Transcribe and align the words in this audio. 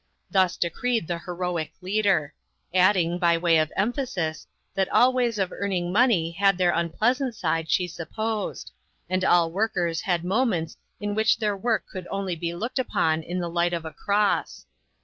Thus 0.31 0.57
decreed 0.57 1.07
the 1.07 1.19
heroic 1.19 1.73
leader; 1.79 2.33
adding, 2.73 3.19
by 3.19 3.37
way 3.37 3.59
of 3.59 3.71
emphasis, 3.77 4.47
that 4.73 4.89
all 4.89 5.13
ways 5.13 5.37
of 5.37 5.51
earning 5.51 5.93
money 5.93 6.31
had 6.31 6.57
their 6.57 6.71
unpleasant 6.71 7.35
side 7.35 7.69
she 7.69 7.87
supposed, 7.87 8.71
and 9.07 9.23
all 9.23 9.51
workers 9.51 10.01
had 10.01 10.23
moments 10.25 10.75
in 10.99 11.13
which 11.13 11.37
their 11.37 11.55
work 11.55 11.85
could 11.85 12.07
only 12.09 12.35
be 12.35 12.55
looked 12.55 12.79
upon 12.79 13.21
in 13.21 13.37
the 13.37 13.47
light 13.47 13.73
of 13.73 13.85
a 13.85 13.93
cross. 13.93 14.65